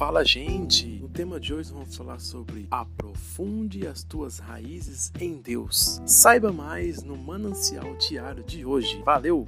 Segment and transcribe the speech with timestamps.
[0.00, 0.86] Fala, gente!
[0.98, 6.00] No tema de hoje vamos falar sobre aprofunde as tuas raízes em Deus.
[6.06, 9.02] Saiba mais no manancial diário de hoje.
[9.04, 9.46] Valeu!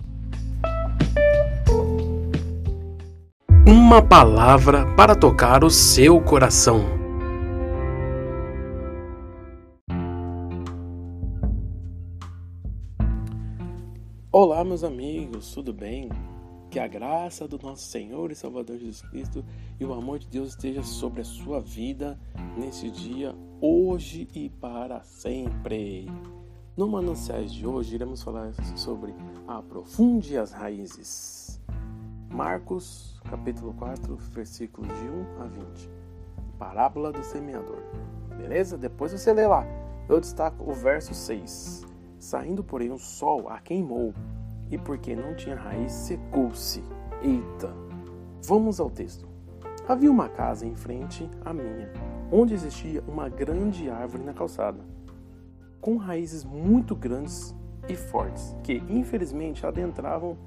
[3.66, 6.84] Uma palavra para tocar o seu coração.
[14.30, 16.10] Olá, meus amigos, tudo bem?
[16.72, 19.44] Que a graça do nosso Senhor e Salvador Jesus Cristo
[19.78, 22.18] e o amor de Deus esteja sobre a sua vida
[22.56, 26.10] nesse dia, hoje e para sempre.
[26.74, 29.14] No Mananciais de hoje, iremos falar sobre
[29.46, 31.60] aprofunde as raízes.
[32.30, 35.90] Marcos, capítulo 4, versículos de 1 a 20.
[36.58, 37.82] Parábola do semeador.
[38.38, 38.78] Beleza?
[38.78, 39.66] Depois você lê lá.
[40.08, 41.82] Eu destaco o verso 6.
[42.18, 44.14] Saindo, porém, o sol a queimou
[44.72, 46.82] e porque não tinha raiz, secou-se.
[47.22, 47.72] Eita!
[48.42, 49.28] Vamos ao texto.
[49.86, 51.92] Havia uma casa em frente à minha,
[52.32, 54.80] onde existia uma grande árvore na calçada,
[55.80, 57.54] com raízes muito grandes
[57.88, 60.38] e fortes, que infelizmente adentravam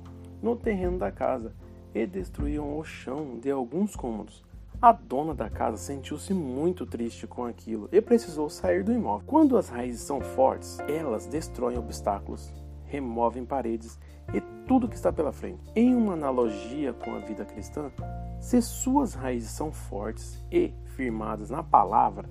[0.41, 1.53] no terreno da casa
[1.93, 4.43] e destruíam o chão de alguns cômodos.
[4.81, 9.25] A dona da casa sentiu-se muito triste com aquilo e precisou sair do imóvel.
[9.25, 12.51] Quando as raízes são fortes, elas destroem obstáculos,
[12.87, 13.99] removem paredes
[14.33, 15.69] e tudo que está pela frente.
[15.75, 17.91] Em uma analogia com a vida cristã,
[18.39, 22.29] se suas raízes são fortes e firmadas na palavra,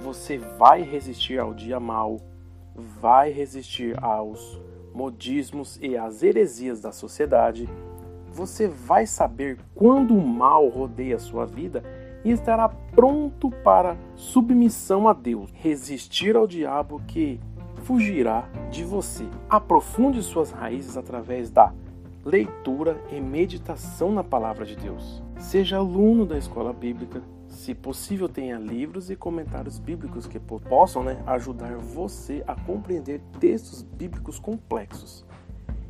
[0.00, 2.20] você vai resistir ao dia mau,
[2.74, 4.60] vai resistir aos
[4.94, 7.68] modismos e às heresias da sociedade.
[8.32, 11.82] Você vai saber quando o mal rodeia a sua vida
[12.24, 17.38] e estará pronto para submissão a Deus, resistir ao diabo que
[17.84, 19.24] fugirá de você.
[19.48, 21.72] Aprofunde suas raízes através da
[22.24, 25.22] leitura e meditação na palavra de Deus.
[25.38, 27.22] Seja aluno da escola bíblica.
[27.46, 33.82] Se possível, tenha livros e comentários bíblicos que possam né, ajudar você a compreender textos
[33.82, 35.24] bíblicos complexos.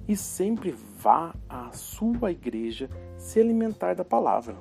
[0.07, 4.57] E sempre vá à sua igreja se alimentar da palavra.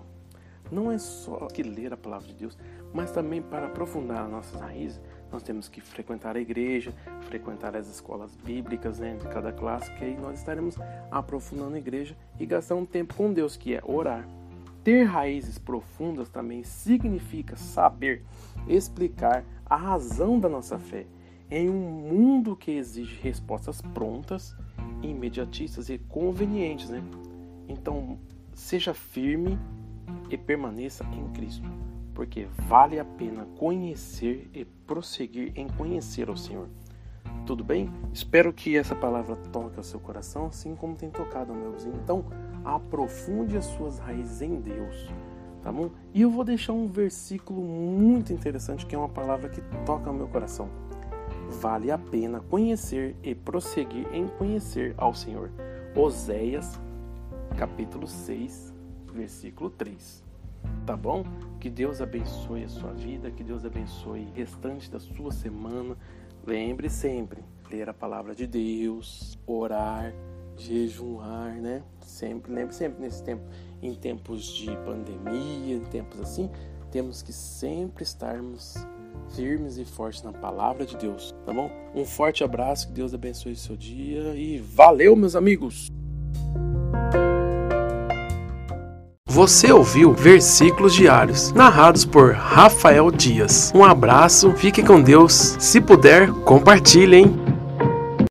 [0.72, 2.57] Não é só que ler a palavra de Deus,
[2.94, 5.01] mas também para aprofundar nossas raízes,
[5.31, 10.06] nós temos que frequentar a igreja, frequentar as escolas bíblicas né, de cada classe, que
[10.06, 10.75] aí nós estaremos
[11.09, 14.28] aprofundando a igreja e gastando tempo com Deus, que é orar.
[14.84, 18.24] Ter raízes profundas também significa saber
[18.68, 21.06] explicar a razão da nossa fé
[21.50, 24.56] em um mundo que exige respostas prontas,
[25.01, 27.01] imediatistas e convenientes, né?
[27.68, 28.18] Então,
[28.53, 29.57] seja firme
[30.29, 31.69] e permaneça em Cristo
[32.13, 36.67] porque vale a pena conhecer e prosseguir em conhecer ao Senhor.
[37.45, 37.91] Tudo bem?
[38.13, 41.75] Espero que essa palavra toque ao seu coração, assim como tem tocado ao meu.
[42.01, 42.25] Então,
[42.63, 45.09] aprofunde as suas raízes em Deus,
[45.62, 45.89] tá bom?
[46.13, 50.16] E eu vou deixar um versículo muito interessante, que é uma palavra que toca ao
[50.16, 50.69] meu coração.
[51.59, 55.51] Vale a pena conhecer e prosseguir em conhecer ao Senhor.
[55.95, 56.79] Oséias,
[57.57, 58.72] capítulo 6,
[59.13, 60.24] versículo 3
[60.85, 61.24] tá bom?
[61.59, 65.96] Que Deus abençoe a sua vida, que Deus abençoe o restante da sua semana.
[66.46, 70.13] Lembre sempre, ler a palavra de Deus, orar,
[70.57, 71.81] jejuar, né?
[72.01, 73.44] Sempre, lembre sempre nesse tempo,
[73.81, 76.50] em tempos de pandemia, em tempos assim,
[76.91, 78.75] temos que sempre estarmos
[79.35, 81.72] firmes e fortes na palavra de Deus, tá bom?
[81.95, 85.88] Um forte abraço, que Deus abençoe o seu dia e valeu, meus amigos!
[89.33, 93.71] Você ouviu versículos diários, narrados por Rafael Dias.
[93.73, 95.55] Um abraço, fique com Deus.
[95.57, 97.42] Se puder, compartilhem.